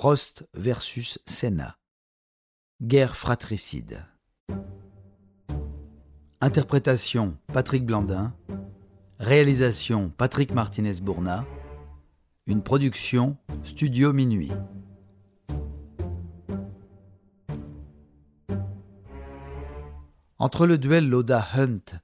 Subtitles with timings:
[0.00, 1.76] Prost versus Senna.
[2.80, 4.06] Guerre fratricide.
[6.40, 8.34] Interprétation Patrick Blandin.
[9.18, 11.44] Réalisation Patrick Martinez-Bourna.
[12.46, 14.52] Une production Studio Minuit.
[20.38, 22.00] Entre le duel Loda-Hunt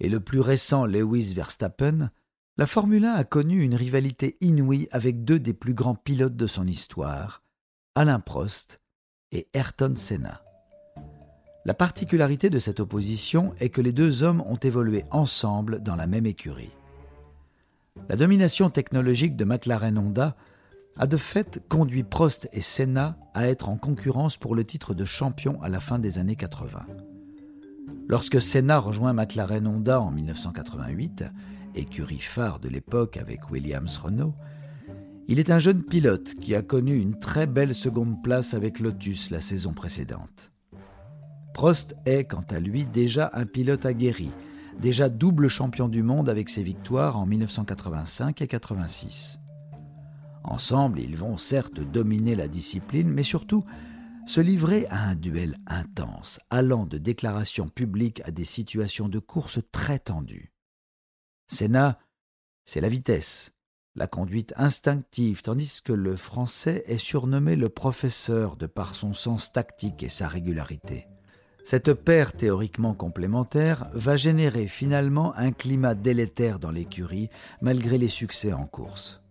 [0.00, 2.10] et le plus récent Lewis Verstappen,
[2.58, 6.48] la Formule 1 a connu une rivalité inouïe avec deux des plus grands pilotes de
[6.48, 7.44] son histoire,
[7.94, 8.80] Alain Prost
[9.30, 10.42] et Ayrton Senna.
[11.64, 16.08] La particularité de cette opposition est que les deux hommes ont évolué ensemble dans la
[16.08, 16.72] même écurie.
[18.08, 20.36] La domination technologique de McLaren Honda
[20.96, 25.04] a de fait conduit Prost et Senna à être en concurrence pour le titre de
[25.04, 26.86] champion à la fin des années 80.
[28.08, 31.24] Lorsque Senna rejoint McLaren Honda en 1988,
[31.74, 34.34] écurie phare de l'époque avec Williams Renault,
[35.28, 39.30] il est un jeune pilote qui a connu une très belle seconde place avec Lotus
[39.30, 40.50] la saison précédente.
[41.52, 44.30] Prost est, quant à lui, déjà un pilote aguerri,
[44.80, 49.38] déjà double champion du monde avec ses victoires en 1985 et 86.
[50.44, 53.66] Ensemble, ils vont certes dominer la discipline, mais surtout
[54.28, 59.60] se livrer à un duel intense, allant de déclarations publiques à des situations de course
[59.72, 60.52] très tendues.
[61.46, 61.98] Senna,
[62.66, 63.52] c'est la vitesse,
[63.94, 69.50] la conduite instinctive, tandis que le français est surnommé le professeur de par son sens
[69.50, 71.06] tactique et sa régularité.
[71.64, 77.30] Cette paire théoriquement complémentaire va générer finalement un climat délétère dans l'écurie
[77.62, 79.22] malgré les succès en course.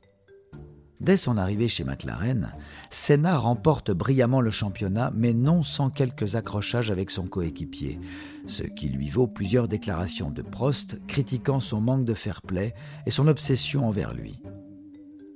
[0.99, 2.53] Dès son arrivée chez McLaren,
[2.89, 7.99] Senna remporte brillamment le championnat, mais non sans quelques accrochages avec son coéquipier,
[8.47, 12.73] ce qui lui vaut plusieurs déclarations de Prost critiquant son manque de fair-play
[13.05, 14.39] et son obsession envers lui.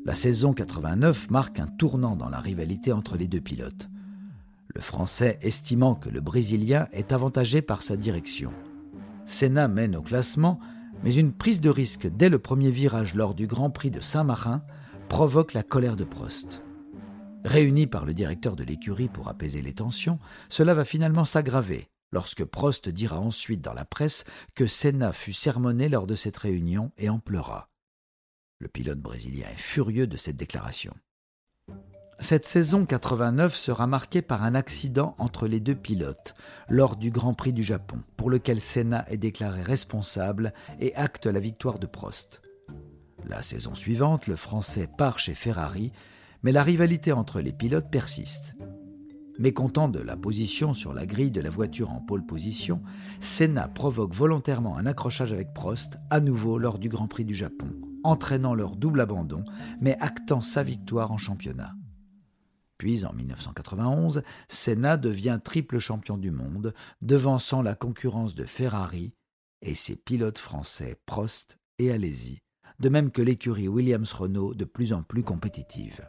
[0.03, 3.87] La saison 89 marque un tournant dans la rivalité entre les deux pilotes.
[4.73, 8.49] Le Français estimant que le Brésilien est avantagé par sa direction.
[9.25, 10.59] Senna mène au classement,
[11.03, 14.63] mais une prise de risque dès le premier virage lors du Grand Prix de Saint-Marin
[15.11, 16.61] provoque la colère de Prost.
[17.43, 22.45] Réunis par le directeur de l'écurie pour apaiser les tensions, cela va finalement s'aggraver lorsque
[22.45, 24.23] Prost dira ensuite dans la presse
[24.55, 27.67] que Senna fut sermonné lors de cette réunion et en pleura.
[28.59, 30.93] Le pilote brésilien est furieux de cette déclaration.
[32.21, 36.35] Cette saison 89 sera marquée par un accident entre les deux pilotes
[36.69, 41.41] lors du Grand Prix du Japon, pour lequel Senna est déclaré responsable et acte la
[41.41, 42.41] victoire de Prost.
[43.31, 45.93] La saison suivante, le Français part chez Ferrari,
[46.43, 48.55] mais la rivalité entre les pilotes persiste.
[49.39, 52.81] Mécontent de la position sur la grille de la voiture en pole position,
[53.21, 57.69] Senna provoque volontairement un accrochage avec Prost, à nouveau lors du Grand Prix du Japon,
[58.03, 59.45] entraînant leur double abandon,
[59.79, 61.73] mais actant sa victoire en championnat.
[62.77, 69.13] Puis en 1991, Senna devient triple champion du monde, devançant la concurrence de Ferrari
[69.61, 72.41] et ses pilotes français Prost et Alesi,
[72.81, 76.01] de même que l'écurie Williams-Renault de plus en plus compétitive.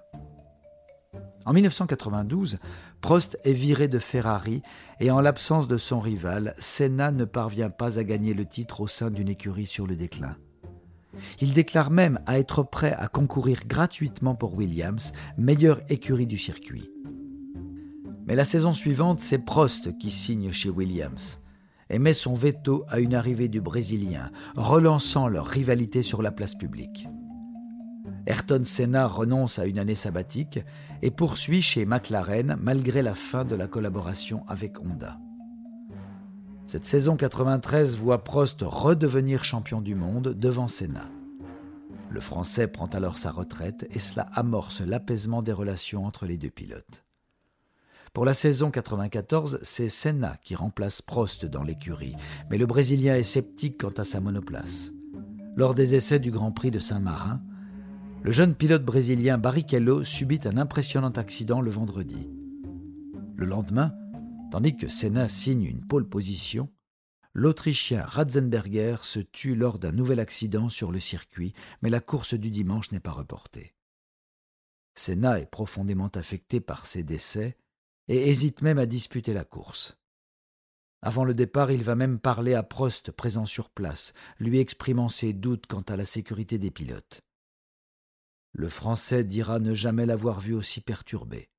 [1.44, 2.58] En 1992,
[3.00, 4.62] Prost est viré de Ferrari
[5.00, 8.86] et en l'absence de son rival, Senna ne parvient pas à gagner le titre au
[8.86, 10.36] sein d'une écurie sur le déclin.
[11.40, 16.90] Il déclare même à être prêt à concourir gratuitement pour Williams, meilleure écurie du circuit.
[18.26, 21.41] Mais la saison suivante, c'est Prost qui signe chez Williams
[21.90, 26.54] et met son veto à une arrivée du Brésilien, relançant leur rivalité sur la place
[26.54, 27.08] publique.
[28.26, 30.60] Ayrton Senna renonce à une année sabbatique
[31.02, 35.18] et poursuit chez McLaren malgré la fin de la collaboration avec Honda.
[36.66, 41.04] Cette saison 93 voit Prost redevenir champion du monde devant Senna.
[42.08, 46.50] Le Français prend alors sa retraite et cela amorce l'apaisement des relations entre les deux
[46.50, 47.04] pilotes.
[48.12, 52.14] Pour la saison 94, c'est Senna qui remplace Prost dans l'écurie,
[52.50, 54.92] mais le Brésilien est sceptique quant à sa monoplace.
[55.56, 57.40] Lors des essais du Grand Prix de Saint-Marin,
[58.22, 62.28] le jeune pilote brésilien Barrichello subit un impressionnant accident le vendredi.
[63.34, 63.94] Le lendemain,
[64.50, 66.68] tandis que Senna signe une pole position,
[67.32, 72.50] l'Autrichien Ratzenberger se tue lors d'un nouvel accident sur le circuit, mais la course du
[72.50, 73.74] dimanche n'est pas reportée.
[74.94, 77.56] Senna est profondément affecté par ces décès
[78.08, 79.96] et hésite même à disputer la course.
[81.02, 85.32] Avant le départ, il va même parler à Prost présent sur place, lui exprimant ses
[85.32, 87.22] doutes quant à la sécurité des pilotes.
[88.52, 91.50] Le Français dira ne jamais l'avoir vu aussi perturbé.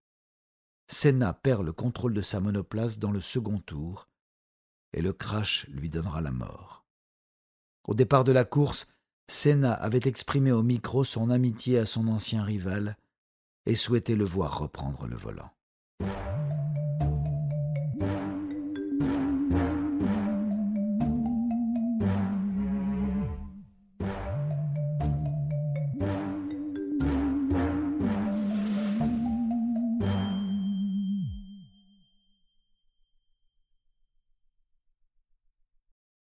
[0.88, 4.08] Senna perd le contrôle de sa monoplace dans le second tour,
[4.94, 6.86] et le crash lui donnera la mort.
[7.86, 8.88] Au départ de la course,
[9.28, 12.98] Senna avait exprimé au micro son amitié à son ancien rival,
[13.66, 15.52] et souhaitait le voir reprendre le volant.
[16.00, 16.43] you